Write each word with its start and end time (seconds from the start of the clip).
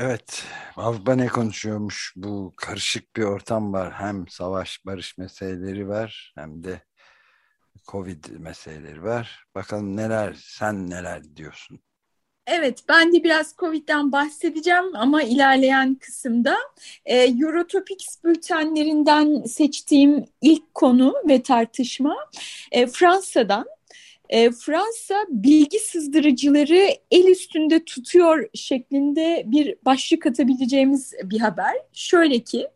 Evet, 0.00 0.44
Avrupa 0.76 1.14
ne 1.14 1.26
konuşuyormuş? 1.26 2.12
Bu 2.16 2.52
karışık 2.56 3.16
bir 3.16 3.22
ortam 3.22 3.72
var. 3.72 3.92
Hem 3.92 4.28
savaş, 4.28 4.86
barış 4.86 5.18
meseleleri 5.18 5.88
var 5.88 6.32
hem 6.34 6.64
de 6.64 6.82
Covid 7.88 8.24
meseleleri 8.38 9.02
var. 9.02 9.44
Bakalım 9.54 9.96
neler, 9.96 10.36
sen 10.40 10.90
neler 10.90 11.36
diyorsun? 11.36 11.80
Evet, 12.46 12.80
ben 12.88 13.12
de 13.12 13.24
biraz 13.24 13.54
Covid'den 13.58 14.12
bahsedeceğim 14.12 14.96
ama 14.96 15.22
ilerleyen 15.22 15.94
kısımda 15.94 16.56
e, 17.04 17.16
Eurotopics 17.16 18.24
bültenlerinden 18.24 19.42
seçtiğim 19.42 20.24
ilk 20.40 20.74
konu 20.74 21.14
ve 21.28 21.42
tartışma 21.42 22.16
e, 22.72 22.86
Fransa'dan. 22.86 23.66
E, 24.28 24.50
Fransa 24.50 25.24
bilgi 25.28 25.78
sızdırıcıları 25.78 26.88
el 27.10 27.24
üstünde 27.24 27.84
tutuyor 27.84 28.48
şeklinde 28.54 29.42
bir 29.46 29.76
başlık 29.84 30.26
atabileceğimiz 30.26 31.14
bir 31.22 31.38
haber. 31.40 31.74
Şöyle 31.92 32.38
ki 32.38 32.68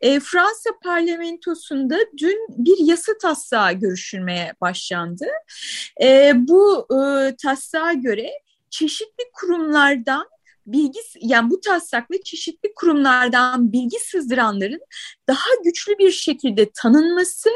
e, 0.00 0.20
Fransa 0.20 0.70
parlamentosunda 0.84 1.96
dün 2.18 2.46
bir 2.48 2.76
yasa 2.78 3.12
taslağı 3.22 3.72
görüşülmeye 3.72 4.52
başlandı. 4.60 5.26
E, 6.02 6.32
bu 6.36 6.86
e, 6.90 7.36
taslağa 7.36 7.92
göre 7.92 8.30
çeşitli 8.70 9.24
kurumlardan 9.32 10.26
bilgi 10.66 11.00
yani 11.20 11.50
bu 11.50 11.60
taslakla 11.60 12.22
çeşitli 12.24 12.74
kurumlardan 12.74 13.72
bilgi 13.72 13.98
sızdıranların 14.00 14.80
daha 15.28 15.48
güçlü 15.64 15.98
bir 15.98 16.10
şekilde 16.10 16.70
tanınması 16.70 17.50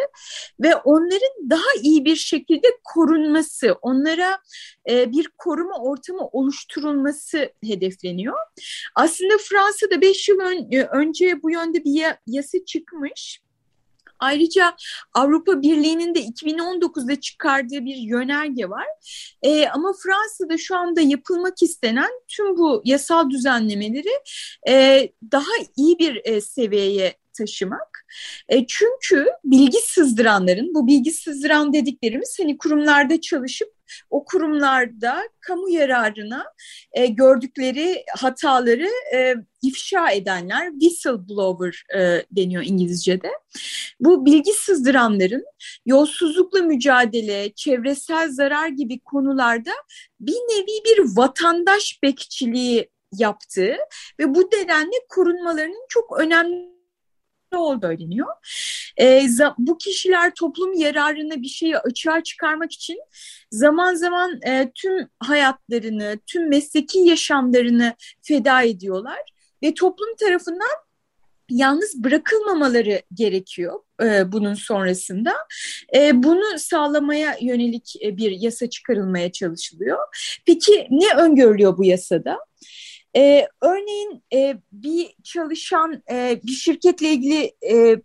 ve 0.61 0.77
onların 0.77 1.51
daha 1.51 1.75
iyi 1.83 2.05
bir 2.05 2.17
şekilde 2.17 2.67
korunması, 2.85 3.73
onlara 3.83 4.39
e, 4.91 5.13
bir 5.13 5.29
koruma 5.39 5.79
ortamı 5.79 6.27
oluşturulması 6.33 7.53
hedefleniyor. 7.65 8.37
Aslında 8.95 9.39
Fransa'da 9.39 10.01
beş 10.01 10.29
yıl 10.29 10.41
ön, 10.41 10.71
önce 10.93 11.43
bu 11.43 11.51
yönde 11.51 11.85
bir 11.85 12.05
yasa 12.27 12.59
çıkmış. 12.67 13.41
Ayrıca 14.21 14.77
Avrupa 15.15 15.63
Birliği'nin 15.63 16.15
de 16.15 16.21
2019'da 16.21 17.21
çıkardığı 17.21 17.85
bir 17.85 17.97
yönerge 17.97 18.71
var. 18.71 18.87
E, 19.43 19.69
ama 19.69 19.93
Fransa'da 20.03 20.59
şu 20.59 20.77
anda 20.77 21.01
yapılmak 21.01 21.63
istenen 21.63 22.11
tüm 22.29 22.57
bu 22.57 22.83
yasal 22.85 23.31
düzenlemeleri 23.31 24.13
e, 24.69 25.09
daha 25.33 25.53
iyi 25.77 25.99
bir 25.99 26.21
e, 26.25 26.41
seviyeye 26.41 27.15
taşımak. 27.39 28.07
E, 28.49 28.67
çünkü 28.67 29.27
bilgi 29.45 29.79
sızdıranların, 29.79 30.75
bu 30.75 30.87
bilgi 30.87 31.11
sızdıran 31.11 31.73
dediklerimiz 31.73 32.37
hani 32.41 32.59
kurumlarda 32.59 33.21
çalışıp 33.21 33.80
o 34.11 34.25
kurumlarda 34.25 35.23
kamu 35.41 35.71
yararına 35.71 36.45
e, 36.93 37.07
gördükleri 37.07 38.05
hataları 38.19 38.89
e, 39.15 39.35
ifşa 39.63 40.11
edenler 40.11 40.71
whistleblower 40.71 41.85
e, 41.99 42.27
deniyor 42.31 42.63
İngilizce'de. 42.67 43.31
Bu 44.01 44.27
bilgi 44.27 44.53
sızdıranların 44.53 45.45
yolsuzlukla 45.87 46.63
mücadele, 46.63 47.53
çevresel 47.53 48.31
zarar 48.33 48.69
gibi 48.69 49.01
konularda 49.01 49.73
bir 50.21 50.33
nevi 50.33 50.85
bir 50.85 51.17
vatandaş 51.17 51.99
bekçiliği 52.03 52.91
yaptığı 53.13 53.77
ve 54.21 54.35
bu 54.35 54.41
nedenle 54.41 54.97
korunmalarının 55.09 55.87
çok 55.89 56.19
önemli 56.21 56.80
olduğu 57.57 57.87
söyleniyor. 57.87 58.29
E, 59.01 59.27
bu 59.59 59.79
kişiler 59.79 60.35
toplum 60.35 60.73
yararına 60.73 61.43
bir 61.43 61.49
şeyi 61.49 61.79
açığa 61.79 62.23
çıkarmak 62.23 62.73
için 62.73 62.99
zaman 63.51 63.95
zaman 63.95 64.41
e, 64.47 64.71
tüm 64.75 65.09
hayatlarını, 65.21 66.19
tüm 66.27 66.49
mesleki 66.49 66.99
yaşamlarını 66.99 67.95
feda 68.23 68.63
ediyorlar 68.63 69.21
ve 69.63 69.75
toplum 69.75 70.17
tarafından 70.17 70.91
yalnız 71.51 72.05
bırakılmamaları 72.05 73.03
gerekiyor 73.15 73.81
e, 74.03 74.33
bunun 74.33 74.55
sonrasında. 74.55 75.35
E, 75.97 76.23
bunu 76.23 76.59
sağlamaya 76.59 77.37
yönelik 77.41 77.95
bir 78.03 78.31
yasa 78.31 78.71
çıkarılmaya 78.71 79.33
çalışılıyor. 79.33 79.99
Peki 80.47 80.87
ne 80.91 81.23
öngörülüyor 81.23 81.79
bu 81.79 81.85
yasada? 81.85 82.39
E, 83.17 83.49
örneğin 83.63 84.23
e, 84.35 84.57
bir 84.73 85.15
çalışan 85.25 86.03
e, 86.11 86.41
bir 86.45 86.53
şirketle 86.53 87.09
ilgili 87.09 87.53
e, 87.71 87.97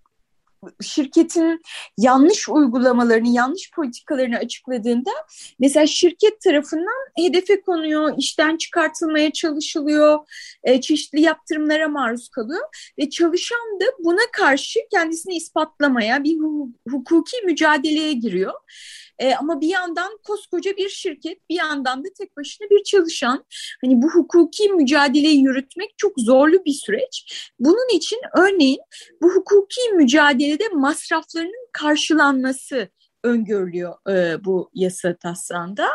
şirketin 0.82 1.62
yanlış 1.98 2.50
uygulamalarını, 2.50 3.28
yanlış 3.28 3.72
politikalarını 3.72 4.38
açıkladığında 4.38 5.12
mesela 5.60 5.88
şirket 5.88 6.42
tarafından 6.42 7.10
hedefe 7.18 7.62
konuyor, 7.62 8.14
işten 8.18 8.58
çıkartılmaya 8.58 9.32
çalışılıyor, 9.32 10.20
e, 10.64 10.82
çeşitli 10.82 11.22
yaptırımlara 11.22 11.88
maruz 11.88 12.30
kalıyor 12.30 12.64
ve 13.00 13.10
çalışan 13.10 13.80
da 13.82 13.86
buna 14.00 14.32
karşı 14.32 14.80
kendisini 14.92 15.36
ispatlamaya, 15.36 16.24
bir 16.24 16.38
hukuki 16.90 17.38
mücadeleye 17.46 18.14
giriyor. 18.14 18.54
E, 19.20 19.36
ama 19.36 19.62
bir 19.62 19.68
yandan 19.68 20.20
koskoca 20.24 20.78
bir 20.78 20.90
şirket, 20.90 21.50
bir 21.50 21.56
yandan 21.56 22.04
da 22.04 22.08
tek 22.18 22.38
başına 22.38 22.70
bir 22.70 22.84
çalışan. 22.84 23.46
Hani 23.84 24.02
bu 24.02 24.10
hukuki 24.10 24.70
mücadeleyi 24.70 25.44
yürütmek 25.44 25.98
çok 25.98 26.14
zorlu 26.18 26.66
bir 26.66 26.74
süreç. 26.74 27.52
Bunun 27.60 27.96
için 27.96 28.20
örneğin 28.38 28.82
bu 29.22 29.30
hukuki 29.36 29.82
mücadelede 29.94 30.70
masraflarının 30.70 31.68
karşılanması 31.72 32.90
öngörülüyor 33.26 34.10
e, 34.10 34.46
bu 34.46 34.70
yasa 34.74 35.16
taslağında. 35.16 35.88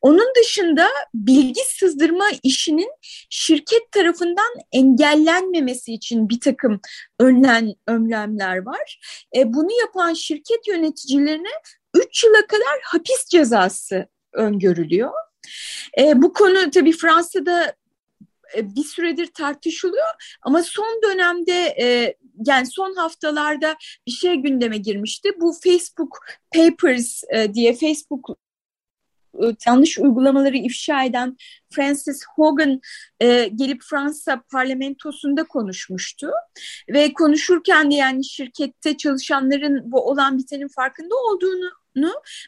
Onun 0.00 0.32
dışında 0.40 0.88
bilgi 1.14 1.60
sızdırma 1.78 2.24
işinin 2.42 2.90
şirket 3.30 3.92
tarafından 3.92 4.54
engellenmemesi 4.72 5.92
için 5.92 6.28
bir 6.28 6.40
takım 6.40 6.80
önlen, 7.20 7.74
önlemler 7.86 8.66
var. 8.66 9.00
E, 9.36 9.52
bunu 9.54 9.68
yapan 9.80 10.14
şirket 10.14 10.68
yöneticilerine 10.68 11.52
3 11.94 12.24
yıla 12.24 12.46
kadar 12.46 12.80
hapis 12.82 13.26
cezası 13.30 14.08
öngörülüyor. 14.32 15.10
E, 15.98 16.22
bu 16.22 16.32
konu 16.32 16.70
tabii 16.70 16.92
Fransa'da 16.92 17.74
e, 18.56 18.74
bir 18.74 18.84
süredir 18.84 19.26
tartışılıyor 19.26 20.38
ama 20.42 20.62
son 20.62 21.00
dönemde 21.02 21.76
e, 21.80 22.16
yani 22.46 22.66
son 22.66 22.94
haftalarda 22.94 23.76
bir 24.06 24.12
şey 24.12 24.34
gündeme 24.34 24.78
girmişti. 24.78 25.30
Bu 25.40 25.52
Facebook 25.64 26.18
Papers 26.54 27.22
e, 27.34 27.54
diye 27.54 27.74
Facebook 27.74 28.38
yanlış 29.66 29.98
uygulamaları 29.98 30.56
ifşa 30.56 31.04
eden 31.04 31.36
Francis 31.70 32.22
Hogan 32.36 32.80
e, 33.20 33.48
gelip 33.54 33.82
Fransa 33.82 34.42
parlamentosunda 34.52 35.44
konuşmuştu. 35.44 36.30
Ve 36.88 37.12
konuşurken 37.12 37.90
de 37.90 37.94
yani 37.94 38.24
şirkette 38.24 38.96
çalışanların 38.96 39.92
bu 39.92 40.08
olan 40.08 40.38
bitenin 40.38 40.68
farkında 40.68 41.14
olduğunu 41.14 41.70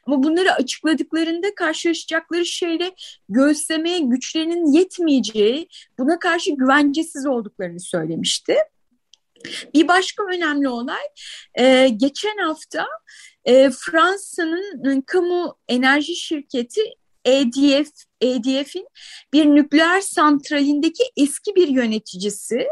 ama 0.06 0.22
bunları 0.22 0.52
açıkladıklarında 0.52 1.54
karşılaşacakları 1.54 2.46
şeyle 2.46 2.94
göğüslemeye 3.28 3.98
güçlerinin 3.98 4.72
yetmeyeceği, 4.72 5.68
buna 5.98 6.18
karşı 6.18 6.50
güvencesiz 6.50 7.26
olduklarını 7.26 7.80
söylemişti. 7.80 8.56
Bir 9.74 9.88
başka 9.88 10.24
önemli 10.24 10.68
olay, 10.68 11.02
e, 11.54 11.88
geçen 11.88 12.38
hafta 12.38 12.86
e, 13.44 13.70
Fransa'nın 13.70 15.00
kamu 15.00 15.56
enerji 15.68 16.16
şirketi 16.16 16.80
EDF, 17.24 17.90
EDF'in 18.20 18.88
bir 19.32 19.46
nükleer 19.46 20.00
santralindeki 20.00 21.02
eski 21.16 21.54
bir 21.54 21.68
yöneticisi. 21.68 22.66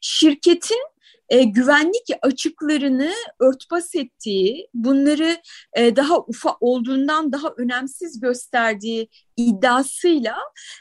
Şirketin 0.00 0.82
e, 1.28 1.42
güvenlik 1.42 2.06
açıklarını 2.22 3.12
örtbas 3.40 3.94
ettiği, 3.94 4.68
bunları 4.74 5.36
e, 5.76 5.96
daha 5.96 6.18
ufa 6.18 6.56
olduğundan 6.60 7.32
daha 7.32 7.48
önemsiz 7.56 8.20
gösterdiği 8.20 9.08
iddiasıyla 9.36 10.36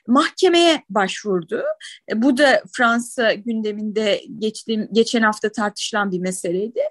mahkemeye 0.08 0.84
başvurdu. 0.90 1.64
E, 2.12 2.22
bu 2.22 2.38
da 2.38 2.64
Fransa 2.72 3.34
gündeminde 3.34 4.22
geçtiğim, 4.40 4.88
geçen 4.92 5.22
hafta 5.22 5.52
tartışılan 5.52 6.12
bir 6.12 6.20
meseleydi. 6.20 6.82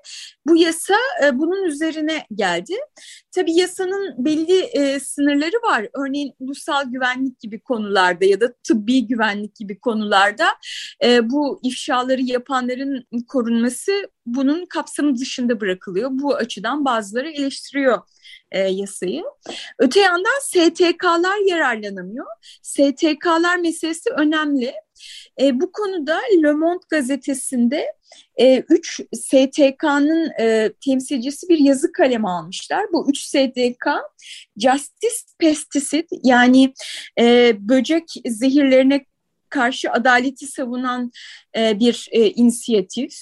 Bu 0.46 0.56
yasa 0.56 0.94
e, 1.24 1.38
bunun 1.38 1.64
üzerine 1.64 2.26
geldi. 2.34 2.74
Tabii 3.34 3.54
yasanın 3.54 4.24
belli 4.24 4.58
e, 4.58 5.00
sınırları 5.00 5.56
var. 5.64 5.88
Örneğin 5.94 6.32
ulusal 6.40 6.84
güvenlik 6.92 7.40
gibi 7.40 7.60
konularda 7.60 8.24
ya 8.24 8.40
da 8.40 8.52
tıbbi 8.52 9.06
güvenlik 9.06 9.56
gibi 9.56 9.80
konularda 9.80 10.46
bu 11.22 11.60
ifşaları 11.62 12.22
yapanların 12.22 13.06
korunması 13.28 13.92
bunun 14.34 14.66
kapsamı 14.66 15.18
dışında 15.18 15.60
bırakılıyor. 15.60 16.10
Bu 16.12 16.34
açıdan 16.34 16.84
bazıları 16.84 17.30
eleştiriyor 17.30 17.98
e, 18.50 18.58
yasayı. 18.58 19.24
Öte 19.78 20.00
yandan 20.00 20.40
STK'lar 20.42 21.48
yararlanamıyor. 21.50 22.26
STK'lar 22.62 23.56
meselesi 23.56 24.10
önemli. 24.10 24.72
E, 25.40 25.60
bu 25.60 25.72
konuda 25.72 26.20
Le 26.42 26.52
Monde 26.52 26.84
gazetesinde 26.90 27.92
e, 28.36 28.58
üç 28.58 29.00
STK'nın 29.14 30.30
e, 30.40 30.72
temsilcisi 30.84 31.48
bir 31.48 31.58
yazı 31.58 31.92
kalemi 31.92 32.28
almışlar. 32.28 32.84
Bu 32.92 33.10
üç 33.10 33.18
STK 33.18 33.86
Justice 34.56 35.16
Pesticide 35.38 36.06
yani 36.24 36.72
e, 37.20 37.56
böcek 37.58 38.04
zehirlerine 38.26 39.04
karşı 39.50 39.92
adaleti 39.92 40.46
savunan 40.46 41.12
e, 41.56 41.80
bir 41.80 42.08
e, 42.10 42.30
inisiyatif. 42.30 43.12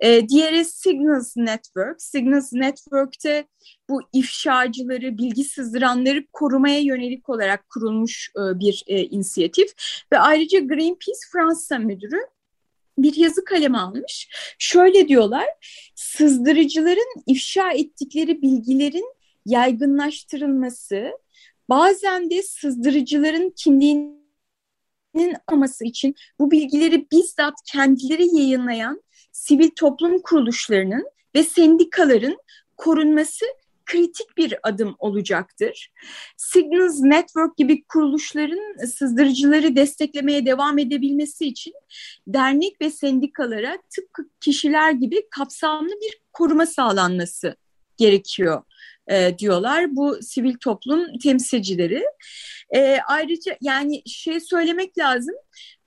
E, 0.00 0.28
diğeri 0.28 0.64
Signals 0.64 1.36
Network. 1.36 2.02
Signals 2.02 2.52
Network'te 2.52 3.46
bu 3.88 4.02
ifşacıları, 4.12 5.18
bilgi 5.18 5.44
sızdıranları 5.44 6.26
korumaya 6.32 6.80
yönelik 6.80 7.28
olarak 7.28 7.68
kurulmuş 7.68 8.30
e, 8.36 8.58
bir 8.58 8.84
e, 8.86 9.04
inisiyatif. 9.04 9.70
Ve 10.12 10.18
ayrıca 10.18 10.58
Greenpeace 10.58 11.20
Fransa 11.32 11.78
müdürü 11.78 12.20
bir 12.98 13.16
yazı 13.16 13.44
kaleme 13.44 13.78
almış. 13.78 14.28
Şöyle 14.58 15.08
diyorlar, 15.08 15.46
sızdırıcıların 15.94 17.22
ifşa 17.26 17.72
ettikleri 17.72 18.42
bilgilerin 18.42 19.14
yaygınlaştırılması, 19.46 21.10
bazen 21.68 22.30
de 22.30 22.42
sızdırıcıların 22.42 23.52
kimliğinin 23.56 24.25
aması 25.46 25.84
için 25.84 26.14
bu 26.38 26.50
bilgileri 26.50 27.06
bizzat 27.12 27.54
kendileri 27.72 28.36
yayınlayan 28.36 29.02
sivil 29.32 29.70
toplum 29.70 30.22
kuruluşlarının 30.22 31.06
ve 31.34 31.42
sendikaların 31.42 32.36
korunması 32.76 33.44
kritik 33.86 34.36
bir 34.36 34.54
adım 34.62 34.96
olacaktır. 34.98 35.92
Signals 36.36 37.00
Network 37.00 37.56
gibi 37.56 37.84
kuruluşların 37.84 38.86
sızdırıcıları 38.86 39.76
desteklemeye 39.76 40.46
devam 40.46 40.78
edebilmesi 40.78 41.46
için 41.46 41.74
dernek 42.26 42.80
ve 42.80 42.90
sendikalara 42.90 43.78
tıpkı 43.90 44.22
kişiler 44.40 44.90
gibi 44.90 45.28
kapsamlı 45.30 45.90
bir 45.90 46.20
koruma 46.32 46.66
sağlanması 46.66 47.56
gerekiyor 47.96 48.62
e, 49.10 49.38
diyorlar 49.38 49.96
bu 49.96 50.22
sivil 50.22 50.54
toplum 50.54 51.18
temsilcileri. 51.18 52.04
E, 52.74 52.98
ayrıca 53.08 53.56
yani 53.60 54.02
şey 54.06 54.40
söylemek 54.40 54.98
lazım 54.98 55.34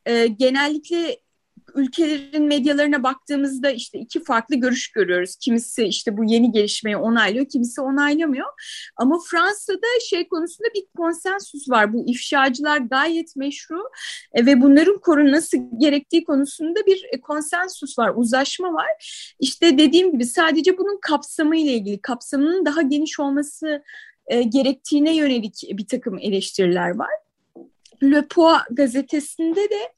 e, 0.06 0.28
genellikle 0.28 1.18
ülkelerin 1.76 2.48
medyalarına 2.48 3.04
baktığımızda 3.04 3.72
işte 3.72 4.00
iki 4.00 4.24
farklı 4.24 4.56
görüş 4.56 4.92
görüyoruz. 4.92 5.36
Kimisi 5.36 5.84
işte 5.84 6.18
bu 6.18 6.24
yeni 6.24 6.52
gelişmeyi 6.52 6.98
onaylıyor, 6.98 7.46
kimisi 7.46 7.82
onaylamıyor. 7.82 8.48
Ama 8.96 9.20
Fransa'da 9.32 9.88
şey 10.10 10.28
konusunda 10.28 10.68
bir 10.76 10.86
konsensus 10.98 11.70
var. 11.70 11.94
Bu 11.94 12.06
ifşacılar 12.08 12.78
gayet 12.78 13.36
meşru 13.36 13.84
e, 14.34 14.46
ve 14.46 14.62
bunların 14.62 15.00
korunması 15.00 15.58
gerektiği 15.78 16.24
konusunda 16.24 16.80
bir 16.86 17.06
e, 17.12 17.22
konsensus 17.22 18.00
var, 18.00 18.12
uzlaşma 18.16 18.74
var. 18.74 18.90
İşte 19.40 19.78
dediğim 19.78 20.12
gibi 20.12 20.26
sadece 20.26 20.78
bunun 20.78 21.00
kapsamı 21.02 21.58
ile 21.58 21.74
ilgili, 21.74 22.02
kapsamının 22.02 22.66
daha 22.66 22.82
geniş 22.82 23.20
olması 23.20 23.84
e, 24.28 24.44
gerektiğine 24.44 25.16
yönelik 25.16 25.64
bir 25.72 25.88
takım 25.88 26.18
eleştiriler 26.20 26.90
var. 26.90 27.29
Le 28.04 28.28
Poix 28.28 28.62
gazetesinde 28.72 29.70
de 29.70 29.94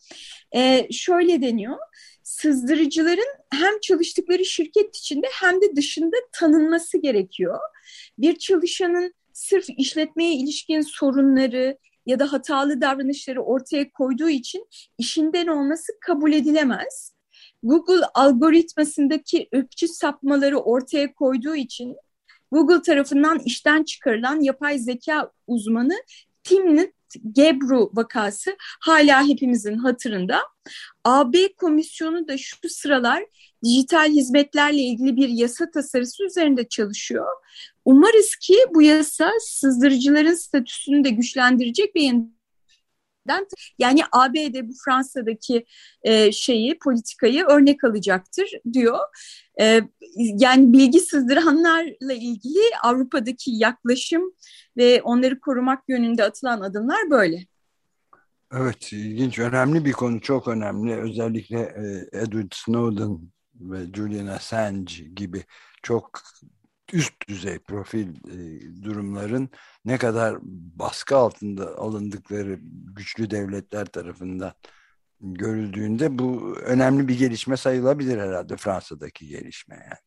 e, 0.51 0.87
şöyle 0.91 1.41
deniyor. 1.41 1.77
Sızdırıcıların 2.23 3.27
hem 3.53 3.79
çalıştıkları 3.79 4.45
şirket 4.45 4.95
içinde 4.95 5.27
hem 5.41 5.61
de 5.61 5.75
dışında 5.75 6.15
tanınması 6.31 6.97
gerekiyor. 6.97 7.59
Bir 8.17 8.35
çalışanın 8.35 9.13
sırf 9.33 9.65
işletmeye 9.77 10.33
ilişkin 10.33 10.81
sorunları 10.81 11.77
ya 12.05 12.19
da 12.19 12.33
hatalı 12.33 12.81
davranışları 12.81 13.41
ortaya 13.41 13.91
koyduğu 13.91 14.29
için 14.29 14.67
işinden 14.97 15.47
olması 15.47 15.91
kabul 16.01 16.33
edilemez. 16.33 17.13
Google 17.63 18.05
algoritmasındaki 18.13 19.49
ırkçı 19.55 19.87
sapmaları 19.87 20.59
ortaya 20.59 21.13
koyduğu 21.13 21.55
için 21.55 21.95
Google 22.51 22.81
tarafından 22.81 23.39
işten 23.39 23.83
çıkarılan 23.83 24.39
yapay 24.39 24.79
zeka 24.79 25.31
uzmanı 25.47 25.95
Timnit 26.43 26.93
Gebru 27.31 27.91
vakası 27.93 28.55
hala 28.59 29.27
hepimizin 29.27 29.77
hatırında. 29.77 30.41
AB 31.03 31.53
komisyonu 31.57 32.27
da 32.27 32.37
şu 32.37 32.69
sıralar 32.69 33.23
dijital 33.63 34.11
hizmetlerle 34.11 34.81
ilgili 34.81 35.15
bir 35.15 35.29
yasa 35.29 35.71
tasarısı 35.71 36.25
üzerinde 36.25 36.67
çalışıyor. 36.67 37.27
Umarız 37.85 38.35
ki 38.35 38.55
bu 38.73 38.81
yasa 38.81 39.31
sızdırıcıların 39.39 40.33
statüsünü 40.33 41.03
de 41.03 41.09
güçlendirecek 41.09 41.95
ve 41.95 41.99
yani 43.79 44.01
ABD 44.11 44.69
bu 44.69 44.73
Fransa'daki 44.85 45.65
e, 46.03 46.31
şeyi 46.31 46.79
politikayı 46.79 47.45
örnek 47.45 47.83
alacaktır 47.83 48.49
diyor. 48.73 48.99
E, 49.61 49.81
yani 50.17 50.73
bilgi 50.73 50.99
sızdıranlarla 50.99 52.13
ilgili 52.13 52.59
Avrupa'daki 52.83 53.51
yaklaşım 53.51 54.33
ve 54.77 55.01
onları 55.01 55.39
korumak 55.39 55.83
yönünde 55.89 56.23
atılan 56.23 56.61
adımlar 56.61 57.09
böyle. 57.09 57.45
Evet, 58.53 58.93
ilginç, 58.93 59.39
önemli 59.39 59.85
bir 59.85 59.91
konu, 59.91 60.21
çok 60.21 60.47
önemli. 60.47 60.95
Özellikle 60.95 61.59
e, 61.59 62.17
Edward 62.19 62.51
Snowden 62.53 63.19
ve 63.55 63.93
Julian 63.93 64.27
Assange 64.27 64.93
gibi 65.15 65.43
çok 65.83 66.21
üst 66.93 67.13
düzey 67.27 67.59
profil 67.59 68.07
e, 68.07 68.61
durumların 68.83 69.49
ne 69.85 69.97
kadar 69.97 70.37
baskı 70.79 71.17
altında 71.17 71.77
alındıkları 71.77 72.59
güçlü 72.95 73.31
devletler 73.31 73.85
tarafından 73.85 74.53
görüldüğünde 75.21 76.19
bu 76.19 76.57
önemli 76.57 77.07
bir 77.07 77.19
gelişme 77.19 77.57
sayılabilir 77.57 78.17
herhalde 78.17 78.57
Fransa'daki 78.57 79.27
gelişme 79.27 79.75
yani. 79.75 79.99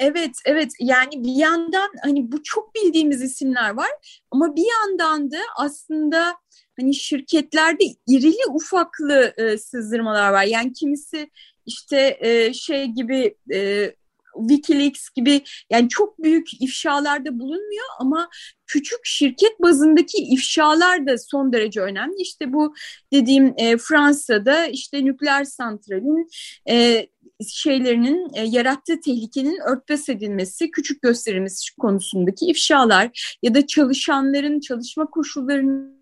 Evet, 0.00 0.36
evet. 0.44 0.72
Yani 0.80 1.24
bir 1.24 1.34
yandan 1.34 1.90
hani 2.02 2.32
bu 2.32 2.42
çok 2.42 2.74
bildiğimiz 2.74 3.22
isimler 3.22 3.70
var 3.70 4.22
ama 4.30 4.56
bir 4.56 4.66
yandan 4.80 5.30
da 5.30 5.38
aslında 5.56 6.36
hani 6.80 6.94
şirketlerde 6.94 7.84
irili 8.06 8.46
ufaklı 8.50 9.34
e, 9.36 9.58
sızdırmalar 9.58 10.32
var. 10.32 10.44
Yani 10.44 10.72
kimisi 10.72 11.30
işte 11.66 12.18
e, 12.20 12.52
şey 12.52 12.86
gibi 12.86 13.36
e, 13.54 13.92
Wikileaks 14.40 15.10
gibi 15.10 15.42
yani 15.70 15.88
çok 15.88 16.22
büyük 16.22 16.62
ifşalarda 16.62 17.38
bulunmuyor 17.38 17.86
ama 18.00 18.28
küçük 18.66 18.98
şirket 19.04 19.62
bazındaki 19.62 20.18
ifşalar 20.18 21.06
da 21.06 21.18
son 21.18 21.52
derece 21.52 21.80
önemli. 21.80 22.22
İşte 22.22 22.52
bu 22.52 22.74
dediğim 23.12 23.54
e, 23.56 23.76
Fransa'da 23.76 24.66
işte 24.66 25.04
nükleer 25.04 25.44
santralin 25.44 26.28
e, 26.70 27.06
şeylerinin 27.48 28.30
e, 28.34 28.42
yarattığı 28.42 29.00
tehlikenin 29.00 29.58
örtbas 29.70 30.08
edilmesi, 30.08 30.70
küçük 30.70 31.02
gösterilmesi 31.02 31.76
konusundaki 31.76 32.46
ifşalar 32.46 33.36
ya 33.42 33.54
da 33.54 33.66
çalışanların 33.66 34.60
çalışma 34.60 35.06
koşullarının 35.06 35.97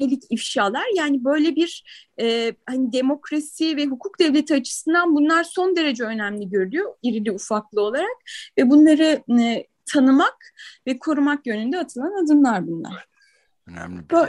yönelik 0.00 0.22
ifşalar 0.30 0.84
yani 0.96 1.24
böyle 1.24 1.56
bir 1.56 1.84
e, 2.20 2.52
hani 2.66 2.92
demokrasi 2.92 3.76
ve 3.76 3.86
hukuk 3.86 4.18
devleti 4.18 4.54
açısından 4.54 5.16
bunlar 5.16 5.44
son 5.44 5.76
derece 5.76 6.04
önemli 6.04 6.48
görülüyor 6.48 6.94
irili 7.02 7.32
ufaklı 7.32 7.82
olarak 7.82 8.16
ve 8.58 8.70
bunları 8.70 9.22
e, 9.40 9.66
tanımak 9.92 10.54
ve 10.86 10.98
korumak 10.98 11.46
yönünde 11.46 11.78
atılan 11.78 12.24
adımlar 12.24 12.66
bunlar. 12.66 13.06
Önemli 13.66 14.10
bir 14.10 14.16
şey. 14.16 14.26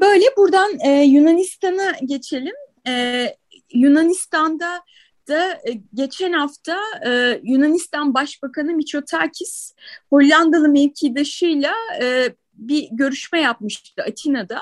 Böyle 0.00 0.24
buradan 0.36 0.78
e, 0.84 1.02
Yunanistan'a 1.02 1.92
geçelim. 2.06 2.54
E, 2.86 3.26
Yunanistan'da 3.74 4.82
da 5.28 5.52
e, 5.52 5.72
geçen 5.94 6.32
hafta 6.32 6.78
e, 7.06 7.40
Yunanistan 7.44 8.14
Başbakanı 8.14 8.72
Mitsotakis 8.72 9.74
Hollandalı 10.10 10.68
mevkidaşıyla 10.68 11.72
e, 12.02 12.34
bir 12.56 12.88
görüşme 12.92 13.40
yapmıştı 13.40 14.02
Atina'da 14.02 14.60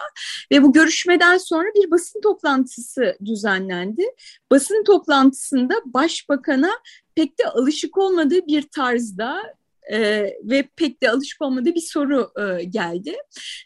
ve 0.53 0.63
bu 0.63 0.73
görüşmeden 0.73 1.37
sonra 1.37 1.69
bir 1.75 1.91
basın 1.91 2.21
toplantısı 2.21 3.17
düzenlendi. 3.25 4.03
Basın 4.51 4.85
toplantısında 4.85 5.75
başbakana 5.87 6.71
pek 7.15 7.39
de 7.39 7.47
alışık 7.47 7.99
olmadığı 7.99 8.47
bir 8.47 8.63
tarzda 8.63 9.43
e, 9.91 10.31
ve 10.45 10.69
pek 10.77 11.03
de 11.03 11.11
alışık 11.11 11.43
olmadığı 11.43 11.75
bir 11.75 11.81
soru 11.81 12.31
e, 12.37 12.65
geldi. 12.65 13.17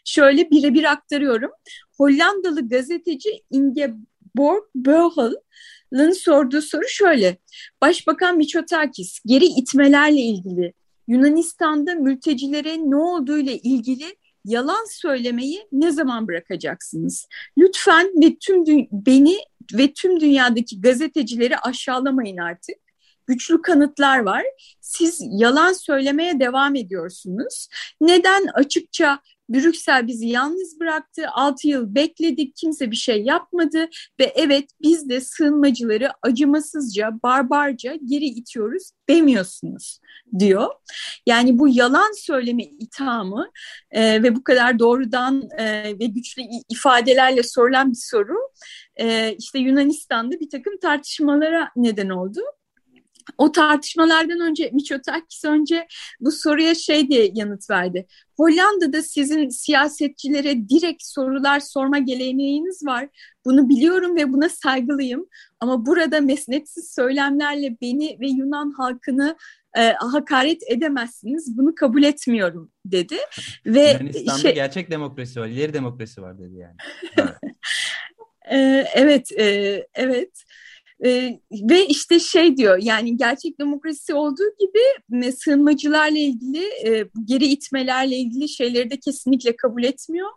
Şöyle 0.05 0.51
birebir 0.51 0.83
aktarıyorum. 0.83 1.51
Hollandalı 1.97 2.69
gazeteci 2.69 3.43
Ingeborg 3.51 4.63
Beugel'ın 4.75 6.11
sorduğu 6.11 6.61
soru 6.61 6.87
şöyle. 6.87 7.37
Başbakan 7.81 8.37
Mitsotakis 8.37 9.19
geri 9.25 9.45
itmelerle 9.45 10.21
ilgili 10.21 10.73
Yunanistan'da 11.07 11.95
mültecilere 11.95 12.77
ne 12.77 12.95
olduğu 12.95 13.37
ile 13.37 13.57
ilgili 13.57 14.15
yalan 14.45 14.85
söylemeyi 14.91 15.67
ne 15.71 15.91
zaman 15.91 16.27
bırakacaksınız? 16.27 17.27
Lütfen 17.57 18.07
ve 18.23 18.35
tüm 18.39 18.63
beni 18.91 19.37
ve 19.73 19.93
tüm 19.93 20.19
dünyadaki 20.19 20.81
gazetecileri 20.81 21.57
aşağılamayın 21.57 22.37
artık. 22.37 22.86
Güçlü 23.27 23.61
kanıtlar 23.61 24.19
var. 24.19 24.43
Siz 24.81 25.21
yalan 25.31 25.73
söylemeye 25.73 26.39
devam 26.39 26.75
ediyorsunuz. 26.75 27.67
Neden 28.01 28.45
açıkça 28.53 29.19
Brüksel 29.49 30.07
bizi 30.07 30.27
yalnız 30.27 30.79
bıraktı. 30.79 31.25
6 31.31 31.67
yıl 31.67 31.95
bekledik. 31.95 32.55
Kimse 32.55 32.91
bir 32.91 32.95
şey 32.95 33.23
yapmadı 33.23 33.87
ve 34.19 34.33
evet 34.35 34.69
biz 34.81 35.09
de 35.09 35.21
sığınmacıları 35.21 36.09
acımasızca, 36.21 37.11
barbarca 37.23 37.95
geri 38.05 38.25
itiyoruz 38.25 38.91
demiyorsunuz 39.09 39.99
diyor. 40.39 40.67
Yani 41.25 41.59
bu 41.59 41.67
yalan 41.67 42.11
söyleme 42.17 42.63
ithamı 42.63 43.51
e, 43.91 44.23
ve 44.23 44.35
bu 44.35 44.43
kadar 44.43 44.79
doğrudan 44.79 45.49
e, 45.57 45.83
ve 45.99 46.05
güçlü 46.05 46.41
ifadelerle 46.69 47.43
sorulan 47.43 47.91
bir 47.91 47.99
soru 47.99 48.37
e, 48.95 49.35
işte 49.39 49.59
Yunanistan'da 49.59 50.39
bir 50.39 50.49
takım 50.49 50.77
tartışmalara 50.77 51.69
neden 51.75 52.09
oldu. 52.09 52.39
O 53.37 53.51
tartışmalardan 53.51 54.39
önce 54.39 54.69
Miçotakis 54.73 55.45
önce 55.45 55.87
bu 56.19 56.31
soruya 56.31 56.75
şey 56.75 57.09
diye 57.09 57.31
yanıt 57.33 57.69
verdi. 57.69 58.07
Hollanda'da 58.37 59.03
sizin 59.03 59.49
siyasetçilere 59.49 60.69
direkt 60.69 61.03
sorular 61.03 61.59
sorma 61.59 61.97
geleneğiniz 61.97 62.85
var. 62.85 63.09
Bunu 63.45 63.69
biliyorum 63.69 64.15
ve 64.15 64.33
buna 64.33 64.49
saygılıyım. 64.49 65.27
Ama 65.59 65.85
burada 65.85 66.21
mesnetsiz 66.21 66.93
söylemlerle 66.95 67.77
beni 67.81 68.17
ve 68.19 68.27
Yunan 68.27 68.71
halkını 68.71 69.37
e, 69.77 69.93
hakaret 69.93 70.61
edemezsiniz. 70.67 71.57
Bunu 71.57 71.75
kabul 71.75 72.03
etmiyorum 72.03 72.71
dedi. 72.85 73.17
Ve 73.65 73.91
Yunanistan'da 73.91 74.37
şey, 74.37 74.55
gerçek 74.55 74.91
demokrasi 74.91 75.39
var, 75.39 75.47
ileri 75.47 75.73
demokrasi 75.73 76.21
var 76.21 76.39
dedi 76.39 76.55
yani. 76.55 76.75
evet, 78.45 78.87
evet, 78.95 79.31
e, 79.31 79.87
evet. 79.93 80.43
E, 81.05 81.39
ve 81.51 81.87
işte 81.87 82.19
şey 82.19 82.57
diyor 82.57 82.79
yani 82.81 83.17
gerçek 83.17 83.59
demokrasi 83.59 84.13
olduğu 84.13 84.55
gibi 84.59 85.31
sığınmacılarla 85.31 86.17
ilgili 86.17 86.63
e, 86.85 87.09
geri 87.25 87.45
itmelerle 87.45 88.15
ilgili 88.15 88.49
şeyleri 88.49 88.89
de 88.89 88.97
kesinlikle 88.99 89.55
kabul 89.55 89.83
etmiyor. 89.83 90.29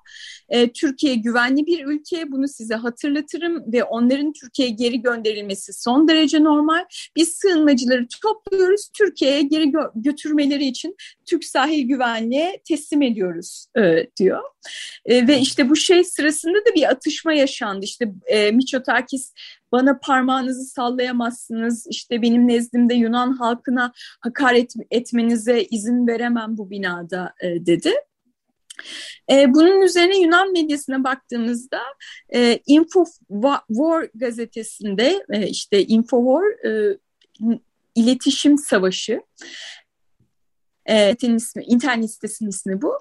E, 0.49 0.73
Türkiye 0.73 1.15
güvenli 1.15 1.67
bir 1.67 1.87
ülke 1.87 2.33
bunu 2.33 2.49
size 2.49 2.75
hatırlatırım 2.75 3.73
ve 3.73 3.85
onların 3.85 4.33
Türkiye'ye 4.33 4.75
geri 4.75 5.03
gönderilmesi 5.03 5.73
son 5.73 6.09
derece 6.09 6.45
normal. 6.45 6.85
Biz 7.17 7.29
sığınmacıları 7.29 8.07
topluyoruz 8.23 8.91
Türkiye'ye 8.99 9.43
geri 9.43 9.71
gö 9.71 9.81
götürmeleri 9.95 10.65
için 10.65 10.97
Türk 11.27 11.45
sahil 11.45 11.89
güvenliğe 11.89 12.61
teslim 12.69 13.03
ediyoruz 13.03 13.67
e, 13.79 14.07
diyor. 14.17 14.43
E, 15.05 15.29
ve 15.29 15.39
işte 15.39 15.69
bu 15.69 15.77
şey 15.77 16.05
sırasında 16.05 16.59
da 16.59 16.75
bir 16.75 16.91
atışma 16.91 17.33
yaşandı. 17.33 17.85
İşte 17.85 18.13
e, 18.27 18.51
Miçotakis 18.51 19.33
bana 19.73 19.99
parmağınızı 19.99 20.65
sallayamazsınız, 20.65 21.87
işte 21.91 22.23
benim 22.23 22.49
nezdimde 22.49 22.95
Yunan 22.95 23.33
halkına 23.33 23.93
hakaret 24.21 24.75
etmenize 24.91 25.63
izin 25.63 26.07
veremem 26.07 26.59
bu 26.59 26.71
binada 26.71 27.35
e, 27.41 27.67
dedi. 27.67 27.93
E, 29.31 29.55
bunun 29.55 29.81
üzerine 29.81 30.21
Yunan 30.21 30.53
medyasına 30.53 31.05
baktığımızda 31.05 31.81
e, 32.35 32.61
Infowar 32.67 34.09
gazetesinde 34.15 35.25
e, 35.31 35.49
işte 35.49 35.85
Infowar 35.87 36.67
e, 36.67 36.99
iletişim 37.95 38.59
savaşı 38.59 39.21
e, 40.87 41.17
ismi, 41.23 41.65
internet 41.65 42.11
sitesinin 42.11 42.51
ismi 42.51 42.83
bu. 42.83 42.93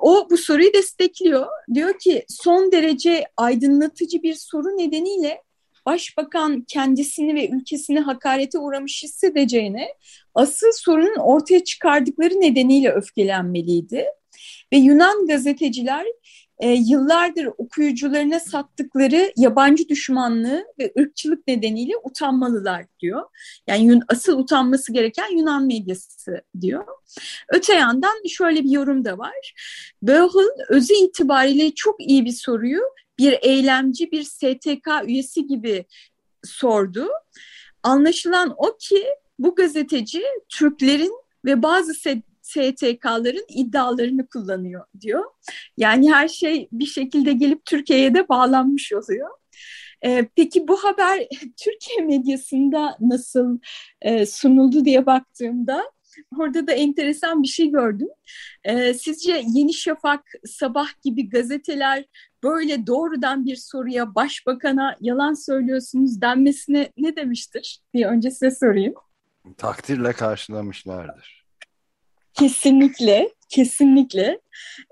O 0.00 0.28
bu 0.30 0.36
soruyu 0.36 0.72
destekliyor. 0.72 1.46
Diyor 1.74 1.98
ki 1.98 2.24
son 2.28 2.72
derece 2.72 3.26
aydınlatıcı 3.36 4.22
bir 4.22 4.34
soru 4.34 4.68
nedeniyle 4.68 5.42
başbakan 5.90 6.64
kendisini 6.68 7.34
ve 7.34 7.48
ülkesini 7.48 8.00
hakarete 8.00 8.58
uğramış 8.58 9.02
hissedeceğine 9.02 9.88
asıl 10.34 10.72
sorunun 10.74 11.16
ortaya 11.16 11.64
çıkardıkları 11.64 12.40
nedeniyle 12.40 12.92
öfkelenmeliydi. 12.92 14.04
Ve 14.72 14.76
Yunan 14.76 15.26
gazeteciler 15.26 16.06
e, 16.58 16.70
yıllardır 16.72 17.48
okuyucularına 17.58 18.40
sattıkları 18.40 19.32
yabancı 19.36 19.88
düşmanlığı 19.88 20.64
ve 20.78 20.92
ırkçılık 20.98 21.46
nedeniyle 21.46 21.92
utanmalılar 22.04 22.84
diyor. 23.00 23.22
Yani 23.66 24.00
asıl 24.08 24.38
utanması 24.38 24.92
gereken 24.92 25.36
Yunan 25.36 25.66
medyası 25.66 26.42
diyor. 26.60 26.84
Öte 27.48 27.74
yandan 27.74 28.28
şöyle 28.28 28.64
bir 28.64 28.70
yorum 28.70 29.04
da 29.04 29.18
var. 29.18 29.54
Böhl 30.02 30.48
özü 30.68 30.94
itibariyle 30.94 31.70
çok 31.74 32.00
iyi 32.00 32.24
bir 32.24 32.32
soruyu 32.32 32.80
bir 33.20 33.38
eylemci, 33.42 34.10
bir 34.10 34.22
STK 34.22 34.88
üyesi 35.04 35.46
gibi 35.46 35.84
sordu. 36.44 37.08
Anlaşılan 37.82 38.54
o 38.56 38.76
ki 38.80 39.04
bu 39.38 39.54
gazeteci 39.54 40.22
Türklerin 40.48 41.12
ve 41.44 41.62
bazı 41.62 41.94
STK'ların 42.42 43.46
iddialarını 43.48 44.26
kullanıyor 44.26 44.84
diyor. 45.00 45.24
Yani 45.76 46.12
her 46.12 46.28
şey 46.28 46.68
bir 46.72 46.86
şekilde 46.86 47.32
gelip 47.32 47.64
Türkiye'ye 47.64 48.14
de 48.14 48.28
bağlanmış 48.28 48.92
oluyor. 48.92 49.30
Ee, 50.04 50.28
peki 50.36 50.68
bu 50.68 50.84
haber 50.84 51.28
Türkiye 51.64 52.06
medyasında 52.06 52.96
nasıl 53.00 53.58
e, 54.02 54.26
sunuldu 54.26 54.84
diye 54.84 55.06
baktığımda 55.06 55.82
orada 56.38 56.66
da 56.66 56.72
enteresan 56.72 57.42
bir 57.42 57.48
şey 57.48 57.70
gördüm. 57.70 58.08
Ee, 58.64 58.94
sizce 58.94 59.42
Yeni 59.46 59.74
Şafak, 59.74 60.24
Sabah 60.46 60.88
gibi 61.04 61.28
gazeteler 61.28 62.04
böyle 62.42 62.86
doğrudan 62.86 63.46
bir 63.46 63.56
soruya 63.56 64.14
başbakana 64.14 64.96
yalan 65.00 65.34
söylüyorsunuz 65.34 66.20
denmesine 66.20 66.92
ne 66.96 67.16
demiştir 67.16 67.80
diye 67.94 68.06
önce 68.06 68.30
size 68.30 68.50
sorayım. 68.50 68.94
Takdirle 69.56 70.12
karşılamışlardır. 70.12 71.40
Kesinlikle, 72.34 73.30
kesinlikle. 73.48 74.40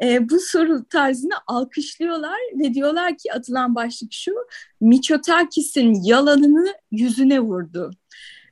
E, 0.03 0.31
bu 0.31 0.41
soru 0.41 0.85
tarzını 0.89 1.35
alkışlıyorlar 1.47 2.39
ve 2.55 2.75
diyorlar 2.75 3.17
ki 3.19 3.33
atılan 3.33 3.75
başlık 3.75 4.13
şu, 4.13 4.33
Miçotakis'in 4.81 6.03
yalanını 6.05 6.75
yüzüne 6.91 7.41
vurdu. 7.41 7.91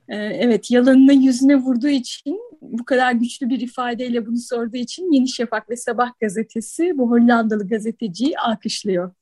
E, 0.09 0.17
evet, 0.17 0.71
yalanını 0.71 1.13
yüzüne 1.13 1.57
vurduğu 1.57 1.89
için 1.89 2.41
bu 2.61 2.85
kadar 2.85 3.13
güçlü 3.13 3.49
bir 3.49 3.61
ifadeyle 3.61 4.27
bunu 4.27 4.39
sorduğu 4.39 4.77
için 4.77 5.13
Yeni 5.13 5.29
Şafak 5.29 5.71
ve 5.71 5.77
Sabah 5.77 6.11
gazetesi 6.21 6.99
bu 6.99 7.11
Hollandalı 7.11 7.69
gazeteciyi 7.69 8.39
alkışlıyor. 8.39 9.15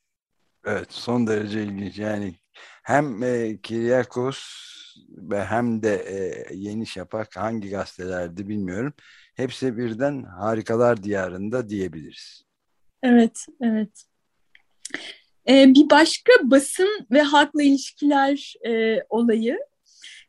Evet 0.66 0.86
son 0.92 1.26
derece 1.26 1.62
ilginç 1.62 1.98
yani 1.98 2.34
hem 2.82 3.22
e, 3.22 3.58
Kiryakos 3.62 4.38
ve 5.08 5.44
hem 5.44 5.82
de 5.82 5.94
e, 5.94 6.44
Yeni 6.54 6.86
Şafak 6.86 7.36
hangi 7.36 7.70
gazetelerdi 7.70 8.48
bilmiyorum. 8.48 8.92
Hepsi 9.34 9.76
birden 9.76 10.22
harikalar 10.22 11.02
diyarında 11.02 11.68
diyebiliriz. 11.68 12.44
Evet, 13.02 13.46
evet. 13.60 14.04
Ee, 15.48 15.74
bir 15.74 15.90
başka 15.90 16.32
basın 16.42 17.06
ve 17.10 17.22
halkla 17.22 17.62
ilişkiler 17.62 18.54
e, 18.66 19.02
olayı 19.08 19.58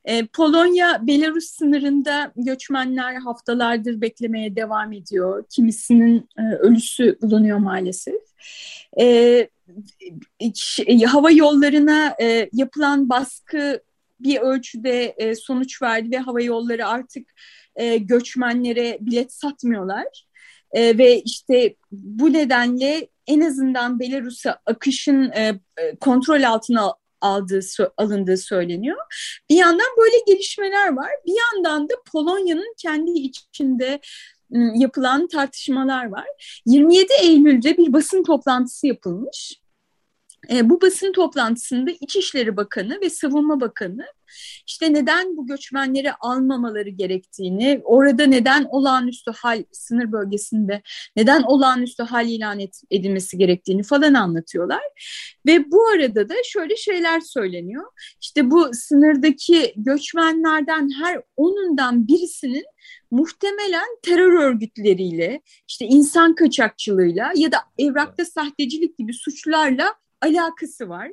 e, 0.06 0.26
Polonya 0.26 1.08
Belarus 1.08 1.46
sınırında 1.46 2.32
göçmenler 2.36 3.16
haftalardır 3.16 4.02
beklemeye 4.02 4.56
devam 4.56 4.94
ediyor. 4.94 5.46
Kimisinin 5.50 6.30
e, 6.38 6.42
ölüsü 6.42 7.18
bulunuyor 7.22 7.58
maalesef. 7.58 8.22
E, 9.00 9.48
hava 11.06 11.32
yollarına 11.32 12.16
yapılan 12.54 13.10
baskı 13.10 13.82
bir 14.20 14.38
ölçüde 14.38 15.16
sonuç 15.42 15.82
verdi 15.82 16.12
ve 16.12 16.18
hava 16.18 16.42
yolları 16.42 16.88
artık 16.88 17.34
göçmenlere 18.00 18.98
bilet 19.02 19.34
satmıyorlar. 19.34 20.28
Ve 20.76 21.22
işte 21.22 21.76
bu 21.92 22.34
nedenle 22.34 23.08
en 23.28 23.42
azından 23.42 24.00
Belarus'a 24.00 24.60
akışın 24.66 25.34
kontrol 26.00 26.44
altına 26.44 26.94
aldığı 27.26 27.60
alındığı 27.98 28.38
söyleniyor. 28.38 28.98
Bir 29.50 29.56
yandan 29.56 29.88
böyle 29.98 30.18
gelişmeler 30.28 30.94
var. 30.96 31.10
Bir 31.26 31.36
yandan 31.54 31.90
da 31.90 31.94
Polonya'nın 32.12 32.74
kendi 32.78 33.12
içinde 33.12 34.00
yapılan 34.76 35.28
tartışmalar 35.28 36.06
var. 36.06 36.28
27 36.66 37.08
Eylül'de 37.22 37.78
bir 37.78 37.94
basın 37.94 38.24
toplantısı 38.24 38.88
yapılmış. 38.88 39.62
E, 40.52 40.70
bu 40.70 40.82
basın 40.82 41.12
toplantısında 41.12 41.92
İçişleri 42.02 42.58
Bakanı 42.58 43.02
ve 43.02 43.10
Savunma 43.10 43.62
Bakanı 43.62 44.06
işte 44.68 44.94
neden 44.94 45.38
bu 45.38 45.48
göçmenleri 45.48 46.14
almamaları 46.14 46.90
gerektiğini, 46.90 47.82
orada 47.84 48.26
neden 48.26 48.68
olağanüstü 48.70 49.32
hal 49.32 49.64
sınır 49.72 50.12
bölgesinde 50.12 50.82
neden 51.16 51.44
olağanüstü 51.44 52.04
hal 52.04 52.28
ilan 52.28 52.60
edilmesi 52.92 53.38
gerektiğini 53.38 53.84
falan 53.84 54.14
anlatıyorlar. 54.14 54.82
Ve 55.46 55.72
bu 55.72 55.88
arada 55.88 56.30
da 56.30 56.36
şöyle 56.44 56.76
şeyler 56.76 57.20
söyleniyor. 57.20 57.86
İşte 58.22 58.52
bu 58.52 58.70
sınırdaki 58.74 59.74
göçmenlerden 59.78 60.90
her 61.02 61.22
onundan 61.38 62.08
birisinin 62.08 62.66
muhtemelen 63.12 63.88
terör 64.02 64.34
örgütleriyle, 64.34 65.42
işte 65.68 65.86
insan 65.86 66.36
kaçakçılığıyla 66.36 67.32
ya 67.36 67.52
da 67.52 67.58
evrakta 67.78 68.26
sahtecilik 68.26 68.98
gibi 68.98 69.14
suçlarla 69.14 69.96
alakası 70.22 70.90
var. 70.90 71.12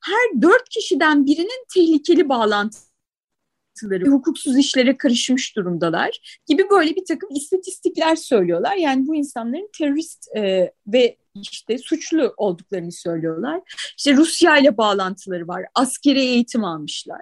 Her 0.00 0.42
dört 0.42 0.68
kişiden 0.68 1.26
birinin 1.26 1.64
tehlikeli 1.74 2.28
bağlantıları, 2.28 4.10
hukuksuz 4.10 4.58
işlere 4.58 4.96
karışmış 4.96 5.56
durumdalar 5.56 6.40
gibi 6.46 6.70
böyle 6.70 6.96
bir 6.96 7.04
takım 7.04 7.30
istatistikler 7.30 8.16
söylüyorlar. 8.16 8.76
Yani 8.76 9.06
bu 9.06 9.14
insanların 9.14 9.70
terörist 9.78 10.36
e, 10.36 10.72
ve 10.86 11.16
işte 11.34 11.78
suçlu 11.78 12.34
olduklarını 12.36 12.92
söylüyorlar. 12.92 13.60
İşte 13.98 14.12
Rusya 14.12 14.56
ile 14.56 14.76
bağlantıları 14.76 15.48
var, 15.48 15.64
askeri 15.74 16.20
eğitim 16.20 16.64
almışlar. 16.64 17.20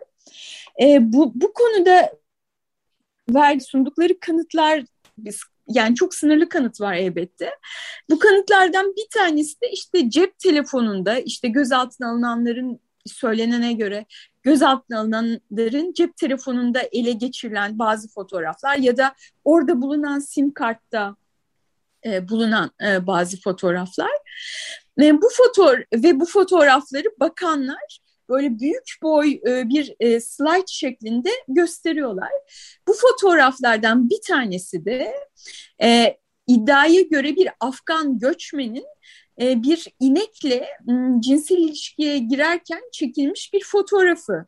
E, 0.82 1.12
bu, 1.12 1.32
bu 1.34 1.52
konuda 1.52 2.12
verdi 3.30 3.64
sundukları 3.64 4.20
kanıtlar 4.20 4.84
biz 5.18 5.40
yani 5.74 5.94
çok 5.94 6.14
sınırlı 6.14 6.48
kanıt 6.48 6.80
var 6.80 6.94
elbette. 6.94 7.50
Bu 8.10 8.18
kanıtlardan 8.18 8.92
bir 8.96 9.06
tanesi 9.14 9.60
de 9.60 9.70
işte 9.70 10.10
cep 10.10 10.38
telefonunda 10.38 11.18
işte 11.18 11.48
gözaltına 11.48 12.10
alınanların 12.10 12.80
söylenene 13.06 13.72
göre 13.72 14.06
gözaltına 14.42 15.00
alınanların 15.00 15.92
cep 15.92 16.16
telefonunda 16.16 16.80
ele 16.92 17.12
geçirilen 17.12 17.78
bazı 17.78 18.08
fotoğraflar 18.08 18.76
ya 18.76 18.96
da 18.96 19.14
orada 19.44 19.82
bulunan 19.82 20.18
sim 20.18 20.52
kartta 20.54 21.16
e, 22.06 22.28
bulunan 22.28 22.70
e, 22.86 23.06
bazı 23.06 23.40
fotoğraflar. 23.40 24.10
E, 25.02 25.22
bu 25.22 25.28
foto 25.32 25.76
ve 25.94 26.20
bu 26.20 26.26
fotoğrafları 26.26 27.08
bakanlar 27.20 28.01
böyle 28.28 28.58
büyük 28.60 28.96
boy 29.02 29.40
e, 29.46 29.68
bir 29.68 29.94
e, 30.00 30.20
slide 30.20 30.66
şeklinde 30.66 31.30
gösteriyorlar. 31.48 32.30
Bu 32.88 32.92
fotoğraflardan 32.92 34.10
bir 34.10 34.20
tanesi 34.26 34.84
de 34.84 35.14
e, 35.82 36.16
iddiaya 36.46 37.02
göre 37.02 37.36
bir 37.36 37.48
Afgan 37.60 38.18
göçmenin 38.18 38.86
e, 39.40 39.62
bir 39.62 39.86
inekle 40.00 40.68
cinsel 41.20 41.56
ilişkiye 41.56 42.18
girerken 42.18 42.82
çekilmiş 42.92 43.52
bir 43.52 43.64
fotoğrafı. 43.64 44.46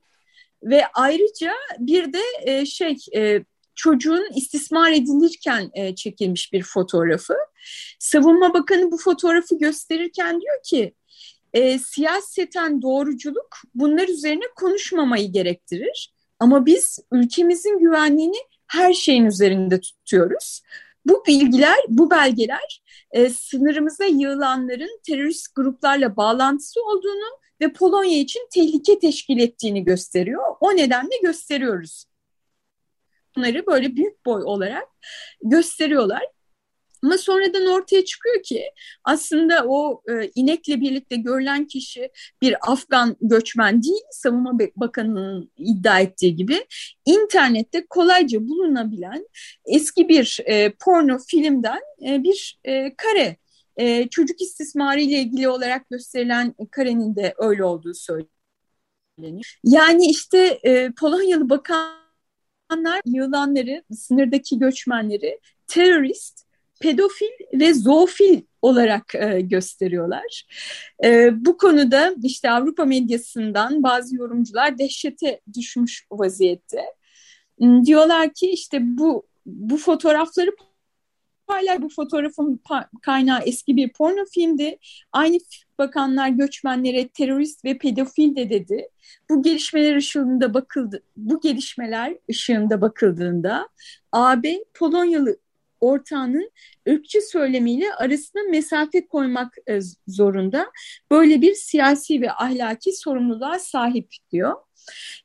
Ve 0.63 0.83
ayrıca 0.95 1.53
bir 1.79 2.13
de 2.13 2.23
e, 2.43 2.67
şey 2.67 2.97
e, 3.17 3.45
çocuğun 3.75 4.29
istismar 4.37 4.93
edilirken 4.93 5.71
e, 5.75 5.95
çekilmiş 5.95 6.53
bir 6.53 6.63
fotoğrafı. 6.63 7.35
Savunma 7.99 8.55
Bakanı 8.55 8.93
bu 8.93 8.99
fotoğrafı 8.99 9.59
gösterirken 9.59 10.41
diyor 10.41 10.63
ki 10.65 10.95
e, 11.55 11.79
siyaseten 11.79 12.83
doğruculuk 12.83 13.57
bunlar 13.75 14.09
üzerine 14.09 14.45
konuşmamayı 14.57 15.33
gerektirir. 15.33 16.15
Ama 16.39 16.67
biz 16.67 16.99
ülkemizin 17.13 17.79
güvenliğini 17.79 18.37
her 18.67 18.93
şeyin 18.93 19.27
üzerinde 19.27 19.81
tutuyoruz. 19.81 20.63
Bu 21.07 21.25
bilgiler, 21.27 21.79
bu 21.89 22.11
belgeler 22.11 22.83
e, 23.11 23.31
sınırımıza 23.31 24.05
yığılanların 24.05 25.01
terörist 25.07 25.55
gruplarla 25.55 26.17
bağlantısı 26.17 26.81
olduğunu 26.83 27.39
ve 27.61 27.73
Polonya 27.73 28.19
için 28.19 28.49
tehlike 28.55 28.99
teşkil 28.99 29.39
ettiğini 29.39 29.85
gösteriyor. 29.85 30.57
O 30.61 30.77
nedenle 30.77 31.19
gösteriyoruz. 31.23 32.05
Bunları 33.37 33.67
böyle 33.67 33.97
büyük 33.97 34.27
boy 34.27 34.43
olarak 34.45 34.89
gösteriyorlar. 35.43 36.23
Ama 37.05 37.19
sonradan 37.19 37.67
ortaya 37.67 38.05
çıkıyor 38.05 38.43
ki 38.43 38.65
aslında 39.05 39.65
o 39.67 40.03
e, 40.11 40.31
inekle 40.35 40.81
birlikte 40.81 41.17
görülen 41.17 41.67
kişi 41.67 42.11
bir 42.43 42.73
Afgan 42.73 43.17
göçmen 43.21 43.83
değil, 43.83 44.03
Savunma 44.11 44.59
Bakanı'nın 44.77 45.51
iddia 45.59 46.01
ettiği 46.01 46.37
gibi 46.37 46.67
internette 47.05 47.87
kolayca 47.87 48.49
bulunabilen 48.49 49.29
eski 49.67 50.09
bir 50.09 50.39
e, 50.45 50.73
porno 50.85 51.19
filmden 51.19 51.81
e, 52.07 52.23
bir 52.23 52.59
e, 52.65 52.97
kare. 52.97 53.37
E, 53.77 54.09
çocuk 54.09 54.41
istismarı 54.41 55.01
ile 55.01 55.19
ilgili 55.19 55.49
olarak 55.49 55.91
gösterilen 55.91 56.55
karenin 56.71 57.17
de 57.17 57.35
öyle 57.39 57.65
olduğu 57.65 57.95
söyleniyor. 57.95 59.59
Yani 59.65 60.07
işte 60.07 60.59
e, 60.63 60.93
Polonyalı 61.01 61.51
bakanlar 61.51 63.01
yılanları, 63.05 63.85
sınırdaki 63.93 64.59
göçmenleri 64.59 65.41
terörist 65.67 66.44
pedofil 66.85 67.61
ve 67.61 67.75
zoofil 67.75 68.43
olarak 68.63 69.15
e, 69.15 69.41
gösteriyorlar. 69.41 70.47
E, 71.05 71.31
bu 71.45 71.57
konuda 71.57 72.15
işte 72.23 72.51
Avrupa 72.51 72.85
medyasından 72.85 73.83
bazı 73.83 74.17
yorumcular 74.17 74.79
dehşete 74.79 75.41
düşmüş 75.55 76.07
vaziyette. 76.11 76.85
Diyorlar 77.85 78.33
ki 78.33 78.51
işte 78.51 78.79
bu 78.83 79.27
bu 79.47 79.77
fotoğrafları 79.77 80.51
paylar 81.47 81.83
bu 81.83 81.89
fotoğrafın 81.89 82.61
kaynağı 83.03 83.41
eski 83.47 83.77
bir 83.77 83.93
porno 83.93 84.25
filmdi. 84.35 84.79
Aynı 85.13 85.39
bakanlar 85.79 86.29
göçmenlere 86.29 87.09
terörist 87.09 87.65
ve 87.65 87.79
pedofil 87.79 88.37
de 88.37 88.51
dedi. 88.51 88.89
Bu 89.31 89.43
gelişmeler 89.43 89.97
ışığında 89.97 90.55
bakıldı. 90.55 91.03
Bu 91.17 91.41
gelişmeler 91.41 92.17
ışığında 92.31 92.81
bakıldığında 92.81 93.69
AB 94.13 94.65
Polonyalı 94.75 95.44
ortağının 95.85 96.51
ırkçı 96.89 97.21
söylemiyle 97.23 97.95
arasına 97.95 98.43
mesafe 98.51 99.07
koymak 99.07 99.55
e, 99.69 99.81
zorunda. 100.09 100.67
Böyle 101.11 101.41
bir 101.41 101.55
siyasi 101.55 102.21
ve 102.21 102.33
ahlaki 102.33 102.93
sorumluluğa 102.93 103.59
sahip 103.59 104.15
diyor. 104.33 104.55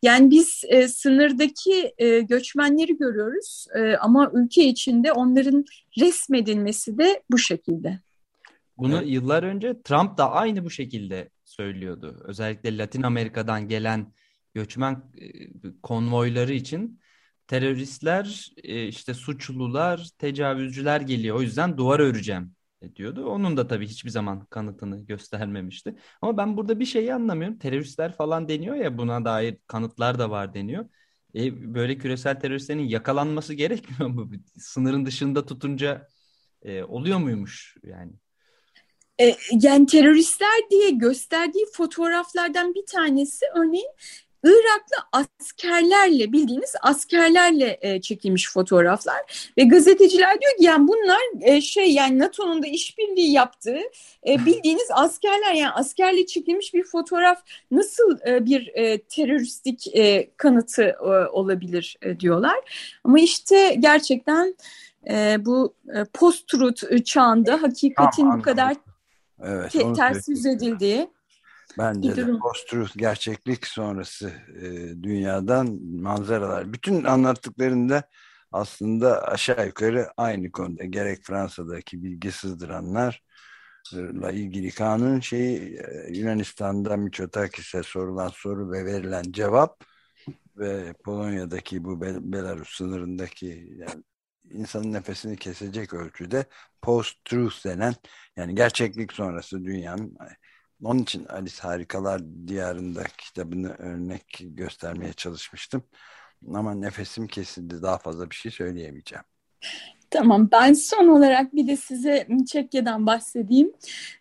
Yani 0.02 0.32
biz 0.32 0.64
e, 0.68 0.88
sınırdaki 0.88 1.94
e, 1.98 2.20
göçmenleri 2.20 2.98
görüyoruz 2.98 3.66
e, 3.76 3.96
ama 3.96 4.32
ülke 4.34 4.64
içinde 4.64 5.12
onların 5.12 5.66
resmedilmesi 6.00 6.98
de 6.98 7.24
bu 7.32 7.38
şekilde. 7.38 8.00
Bunu 8.78 8.98
evet. 8.98 9.10
yıllar 9.10 9.44
önce 9.44 9.82
Trump 9.82 10.18
da 10.18 10.32
aynı 10.32 10.66
bu 10.66 10.70
şekilde 10.70 11.30
söylüyordu. 11.46 12.24
Özellikle 12.26 12.78
Latin 12.78 13.04
Amerika'dan 13.04 13.68
gelen 13.68 14.14
göçmen 14.54 14.94
e, 14.94 15.28
konvoyları 15.84 16.54
için 16.54 17.00
teröristler, 17.50 18.52
e, 18.64 18.88
işte 18.88 19.14
suçlular, 19.14 20.10
tecavüzcüler 20.18 21.02
geliyor. 21.02 21.36
O 21.36 21.42
yüzden 21.42 21.78
duvar 21.78 22.00
öreceğim 22.00 22.56
diyordu. 22.96 23.26
Onun 23.26 23.58
da 23.58 23.68
tabii 23.68 23.88
hiçbir 23.88 24.10
zaman 24.10 24.46
kanıtını 24.46 25.06
göstermemişti. 25.06 25.96
Ama 26.22 26.38
ben 26.38 26.58
burada 26.58 26.80
bir 26.80 26.86
şeyi 26.86 27.14
anlamıyorum. 27.14 27.60
Teröristler 27.60 28.14
falan 28.14 28.48
deniyor 28.48 28.76
ya 28.76 28.98
buna 28.98 29.26
dair 29.26 29.58
kanıtlar 29.68 30.20
da 30.20 30.30
var 30.30 30.54
deniyor. 30.54 30.86
E, 31.36 31.74
böyle 31.74 31.98
küresel 31.98 32.40
teröristlerin 32.40 32.80
yakalanması 32.80 33.54
gerekmiyor 33.64 34.10
mu? 34.10 34.32
Sınırın 34.58 35.06
dışında 35.06 35.46
tutunca 35.46 36.08
e, 36.62 36.84
oluyor 36.84 37.20
muymuş 37.20 37.78
yani? 37.84 38.12
E, 39.22 39.36
yani 39.52 39.86
teröristler 39.86 40.70
diye 40.72 40.90
gösterdiği 40.90 41.66
fotoğraflardan 41.74 42.76
bir 42.76 42.86
tanesi 42.86 43.46
örneğin 43.56 43.92
Iraklı 44.44 44.96
askerlerle 45.12 46.32
bildiğiniz 46.32 46.74
askerlerle 46.82 47.78
e, 47.82 48.02
çekilmiş 48.02 48.52
fotoğraflar. 48.54 49.52
Ve 49.58 49.64
gazeteciler 49.64 50.42
diyor 50.42 50.58
ki 50.58 50.64
yani 50.64 50.88
bunlar 50.88 51.20
e, 51.42 51.62
şey 51.62 51.94
yani 51.94 52.20
NATO'nun 52.20 52.64
da 52.64 52.68
işbirliği 52.68 53.32
yaptığı 53.32 53.80
e, 54.28 54.46
bildiğiniz 54.46 54.88
askerler 54.92 55.54
yani 55.54 55.72
askerle 55.72 56.26
çekilmiş 56.26 56.74
bir 56.74 56.84
fotoğraf 56.84 57.44
nasıl 57.72 58.18
e, 58.28 58.46
bir 58.46 58.72
e, 58.74 59.02
teröristik 59.02 59.96
e, 59.96 60.30
kanıtı 60.38 60.84
e, 60.84 61.28
olabilir 61.32 61.98
e, 62.02 62.20
diyorlar. 62.20 62.58
Ama 63.04 63.20
işte 63.20 63.76
gerçekten 63.80 64.56
e, 65.10 65.38
bu 65.46 65.74
e, 65.96 66.06
post-truth 66.14 67.06
çağında 67.06 67.62
hakikatin 67.62 68.22
tamam, 68.22 68.40
bu 68.40 68.44
kadar 68.44 68.76
evet, 69.44 69.72
te- 69.72 69.94
ters 69.94 70.30
yüz 70.30 70.46
edildiği 70.46 71.10
Bence 71.80 72.16
de 72.16 72.40
post-truth 72.40 72.98
gerçeklik 72.98 73.68
sonrası 73.68 74.34
e, 74.62 74.68
dünyadan 75.04 75.80
manzaralar. 75.84 76.74
Bütün 76.74 77.04
anlattıklarında 77.04 78.04
aslında 78.52 79.28
aşağı 79.28 79.66
yukarı 79.66 80.08
aynı 80.18 80.52
konuda. 80.52 80.86
Gerek 80.86 81.24
Fransa'daki 81.24 82.04
bilgi 82.04 82.32
sızdıranlarla 82.32 84.32
ilgili 84.32 84.72
kanun 84.72 85.20
şeyi 85.20 85.78
e, 85.78 86.18
Yunanistan'da 86.18 86.98
Miçotakis'e 86.98 87.84
sorulan 87.84 88.30
soru 88.30 88.72
ve 88.72 88.86
verilen 88.86 89.24
cevap 89.32 89.84
ve 90.58 90.94
Polonya'daki 91.04 91.84
bu 91.84 92.02
Belarus 92.02 92.78
sınırındaki 92.78 93.78
yani 93.78 94.04
insanın 94.50 94.94
nefesini 94.94 95.38
kesecek 95.38 95.94
ölçüde 95.94 96.46
post-truth 96.82 97.66
denen 97.66 97.96
yani 98.38 98.56
gerçeklik 98.56 99.14
sonrası 99.14 99.64
dünyanın 99.64 100.18
onun 100.84 101.00
için 101.00 101.26
Alice 101.26 101.62
Harikalar 101.62 102.22
Diyarında 102.48 103.04
kitabını 103.18 103.76
örnek 103.78 104.42
göstermeye 104.42 105.14
çalışmıştım. 105.14 105.84
Ama 106.54 106.74
nefesim 106.74 107.28
kesildi. 107.28 107.82
Daha 107.82 107.98
fazla 107.98 108.30
bir 108.30 108.36
şey 108.36 108.52
söyleyemeyeceğim. 108.52 109.24
Tamam 110.10 110.50
ben 110.52 110.74
son 110.74 111.08
olarak 111.08 111.56
bir 111.56 111.68
de 111.68 111.76
size 111.76 112.28
Çekya'dan 112.48 113.06
bahsedeyim. 113.06 113.74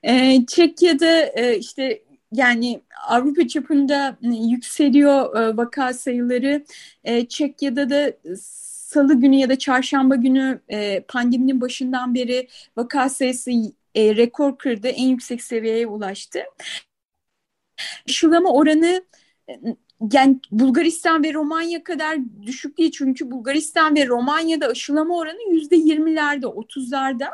Ee, 0.03 0.47
Çekya'da 0.47 1.27
e, 1.27 1.59
işte 1.59 2.03
yani 2.33 2.81
Avrupa 3.09 3.49
çapında 3.49 4.19
yükseliyor 4.23 5.37
e, 5.37 5.57
vaka 5.57 5.93
sayıları. 5.93 6.65
E, 7.05 7.29
Çekya'da 7.29 7.91
da 7.91 8.13
salı 8.89 9.21
günü 9.21 9.37
ya 9.37 9.49
da 9.49 9.59
çarşamba 9.59 10.15
günü 10.15 10.61
e, 10.69 11.01
pandeminin 11.01 11.61
başından 11.61 12.15
beri 12.15 12.49
vaka 12.77 13.09
sayısı 13.09 13.51
e, 13.95 14.17
rekor 14.17 14.59
kırdı. 14.59 14.89
En 14.89 15.09
yüksek 15.09 15.43
seviyeye 15.43 15.87
ulaştı. 15.87 16.41
Aşılama 18.09 18.53
oranı 18.53 19.05
yani 20.13 20.41
Bulgaristan 20.51 21.25
ve 21.25 21.35
Romanya 21.35 21.85
kadar 21.85 22.19
düşük 22.47 22.79
değil. 22.79 22.91
Çünkü 22.91 23.31
Bulgaristan 23.31 23.97
ve 23.97 24.07
Romanya'da 24.07 24.67
aşılama 24.67 25.17
oranı 25.17 25.53
yüzde 25.53 25.77
yirmilerde, 25.77 26.47
otuzlarda. 26.47 27.31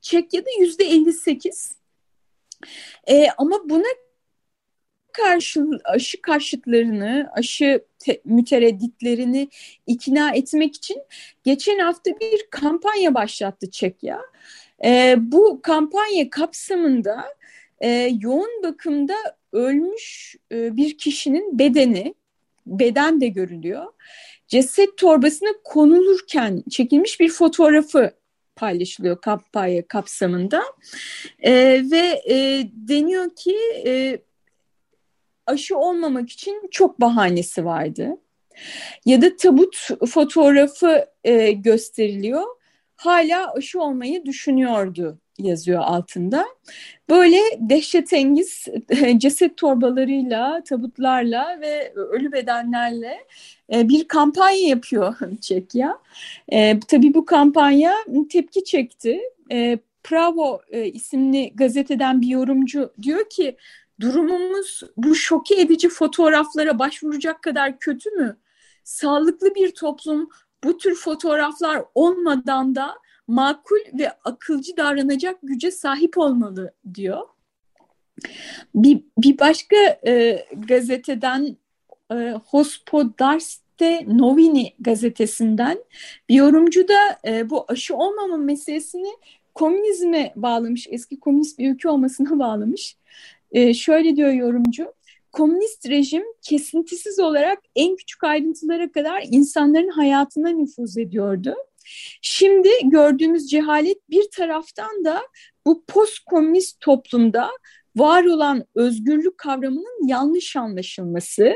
Çekya'da 0.00 0.50
yüzde 0.60 0.84
elli 0.84 1.12
sekiz. 1.12 1.72
E, 3.06 3.26
ama 3.38 3.68
buna 3.68 3.88
karşı 5.12 5.64
aşı 5.84 6.22
karşıtlarını, 6.22 7.30
aşı 7.32 7.84
te, 7.98 8.20
müteredditlerini 8.24 9.48
ikna 9.86 10.34
etmek 10.34 10.76
için 10.76 11.02
geçen 11.44 11.78
hafta 11.78 12.10
bir 12.20 12.46
kampanya 12.50 13.14
başlattı 13.14 13.70
Çekya. 13.70 14.20
E, 14.84 15.16
bu 15.18 15.60
kampanya 15.62 16.30
kapsamında 16.30 17.24
e, 17.80 17.88
yoğun 18.20 18.62
bakımda 18.62 19.14
ölmüş 19.52 20.36
e, 20.52 20.76
bir 20.76 20.98
kişinin 20.98 21.58
bedeni, 21.58 22.14
beden 22.66 23.20
de 23.20 23.28
görülüyor. 23.28 23.86
Ceset 24.48 24.96
torbasına 24.96 25.50
konulurken 25.64 26.64
çekilmiş 26.70 27.20
bir 27.20 27.28
fotoğrafı 27.28 28.12
paylaşılıyor 28.56 29.20
kampanya 29.20 29.88
kapsamında 29.88 30.62
e, 31.38 31.52
ve 31.90 32.22
e, 32.30 32.62
deniyor 32.72 33.30
ki 33.36 33.56
e, 33.86 34.18
aşı 35.46 35.78
olmamak 35.78 36.30
için 36.30 36.68
çok 36.70 37.00
bahanesi 37.00 37.64
vardı. 37.64 38.08
Ya 39.04 39.22
da 39.22 39.36
tabut 39.36 39.88
fotoğrafı 40.08 41.06
e, 41.24 41.52
gösteriliyor. 41.52 42.57
Hala 42.98 43.52
aşı 43.52 43.80
olmayı 43.80 44.24
düşünüyordu 44.26 45.18
yazıyor 45.38 45.82
altında. 45.82 46.44
Böyle 47.10 47.38
dehşetengiz 47.58 48.66
ceset 49.18 49.56
torbalarıyla, 49.56 50.62
tabutlarla 50.64 51.60
ve 51.60 51.92
ölü 51.94 52.32
bedenlerle 52.32 53.26
e, 53.72 53.88
bir 53.88 54.08
kampanya 54.08 54.68
yapıyor 54.68 55.16
Çekya. 55.40 55.98
E, 56.52 56.80
tabii 56.80 57.14
bu 57.14 57.24
kampanya 57.24 57.94
tepki 58.30 58.64
çekti. 58.64 59.20
E, 59.52 59.78
Bravo 60.10 60.60
e, 60.68 60.86
isimli 60.86 61.52
gazeteden 61.54 62.20
bir 62.20 62.26
yorumcu 62.26 62.92
diyor 63.02 63.30
ki 63.30 63.56
durumumuz 64.00 64.82
bu 64.96 65.14
şoke 65.14 65.60
edici 65.60 65.88
fotoğraflara 65.88 66.78
başvuracak 66.78 67.42
kadar 67.42 67.78
kötü 67.78 68.10
mü? 68.10 68.36
Sağlıklı 68.84 69.54
bir 69.54 69.74
toplum 69.74 70.28
bu 70.64 70.78
tür 70.78 70.94
fotoğraflar 70.94 71.84
olmadan 71.94 72.74
da 72.74 72.98
makul 73.26 73.98
ve 73.98 74.12
akılcı 74.24 74.76
davranacak 74.76 75.38
güce 75.42 75.70
sahip 75.70 76.18
olmalı 76.18 76.72
diyor. 76.94 77.22
Bir, 78.74 79.04
bir 79.18 79.38
başka 79.38 79.76
e, 80.06 80.44
gazeteden 80.68 81.56
e, 82.12 82.34
Hospodarste 82.46 84.04
Novini 84.06 84.74
gazetesinden 84.80 85.78
bir 86.28 86.34
yorumcu 86.34 86.88
da 86.88 87.18
e, 87.26 87.50
bu 87.50 87.64
aşı 87.68 87.96
olmama 87.96 88.36
meselesini 88.36 89.10
komünizme 89.54 90.32
bağlamış, 90.36 90.86
eski 90.90 91.20
komünist 91.20 91.58
bir 91.58 91.74
ülke 91.74 91.88
olmasına 91.88 92.38
bağlamış. 92.38 92.96
E, 93.52 93.74
şöyle 93.74 94.16
diyor 94.16 94.32
yorumcu, 94.32 94.92
komünist 95.38 95.88
rejim 95.88 96.24
kesintisiz 96.42 97.18
olarak 97.18 97.58
en 97.74 97.96
küçük 97.96 98.24
ayrıntılara 98.24 98.92
kadar 98.92 99.24
insanların 99.30 99.88
hayatına 99.88 100.48
nüfuz 100.48 100.98
ediyordu. 100.98 101.54
Şimdi 102.22 102.68
gördüğümüz 102.82 103.50
cehalet 103.50 104.10
bir 104.10 104.30
taraftan 104.36 105.04
da 105.04 105.22
bu 105.66 105.84
postkomünist 105.88 106.80
toplumda 106.80 107.50
var 107.96 108.24
olan 108.24 108.64
özgürlük 108.74 109.38
kavramının 109.38 110.08
yanlış 110.08 110.56
anlaşılması, 110.56 111.54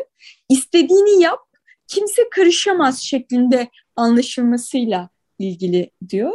istediğini 0.49 1.23
yap, 1.23 1.40
kimse 1.88 2.23
karışamaz 2.31 3.01
şeklinde 3.01 3.68
anlaşılmasıyla 3.97 5.09
ilgili 5.38 5.90
diyor. 6.09 6.33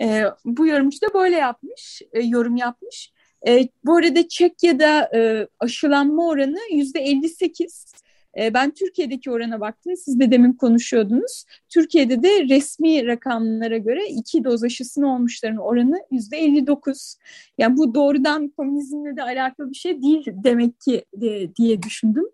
E, 0.00 0.24
bu 0.44 0.66
yorumcu 0.66 1.00
da 1.00 1.14
böyle 1.14 1.36
yapmış, 1.36 2.02
e, 2.12 2.20
yorum 2.20 2.56
yapmış. 2.56 3.12
E, 3.48 3.68
bu 3.84 3.96
arada 3.96 4.28
Çekya'da 4.28 5.10
e, 5.16 5.48
aşılanma 5.60 6.26
oranı 6.26 6.58
yüzde 6.72 7.00
58. 7.00 7.92
E, 8.38 8.54
ben 8.54 8.70
Türkiye'deki 8.70 9.30
orana 9.30 9.60
baktım. 9.60 9.96
Siz 9.96 10.20
de 10.20 10.30
demin 10.30 10.52
konuşuyordunuz. 10.52 11.44
Türkiye'de 11.68 12.22
de 12.22 12.48
resmi 12.48 13.06
rakamlara 13.06 13.78
göre 13.78 14.08
iki 14.08 14.44
doz 14.44 14.64
aşısını 14.64 15.14
olmuşların 15.14 15.56
oranı 15.56 15.98
yüzde 16.10 16.36
59. 16.36 17.16
Yani 17.58 17.76
bu 17.76 17.94
doğrudan 17.94 18.48
komünizmle 18.48 19.16
de 19.16 19.22
alakalı 19.22 19.70
bir 19.70 19.76
şey 19.76 20.02
değil 20.02 20.26
demek 20.26 20.80
ki 20.80 21.04
de, 21.14 21.56
diye 21.56 21.82
düşündüm. 21.82 22.24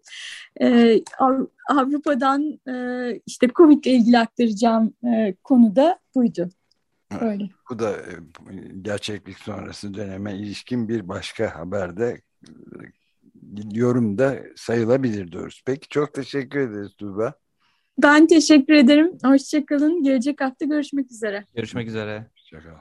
E, 0.61 0.97
Avrupa'dan 1.71 2.61
e, 2.69 2.75
işte 3.27 3.49
Covid 3.57 3.85
ile 3.85 3.95
ilgili 3.95 4.19
aktaracağım 4.19 4.95
e, 5.05 5.35
konu 5.45 5.77
da 5.77 5.99
buydu. 6.15 6.51
Öyle. 7.21 7.51
Bu 7.71 7.79
da 7.79 7.97
e, 7.97 8.13
gerçeklik 8.83 9.39
sonrası 9.39 9.95
döneme 9.95 10.35
ilişkin 10.35 10.89
bir 10.89 11.09
başka 11.09 11.55
haberde 11.55 12.21
yorum 13.73 14.19
da 14.19 14.39
sayılabilir 14.57 15.33
diyoruz. 15.33 15.63
Peki 15.67 15.89
çok 15.89 16.15
teşekkür 16.15 16.61
ederiz 16.61 16.95
Tuğba. 16.99 17.35
Ben 18.03 18.27
teşekkür 18.27 18.75
ederim. 18.75 19.19
Hoşçakalın. 19.25 20.03
Gelecek 20.03 20.41
hafta 20.41 20.65
görüşmek 20.65 21.11
üzere. 21.11 21.45
Görüşmek 21.55 21.89
üzere. 21.89 22.27
Hoşçakalın. 22.35 22.81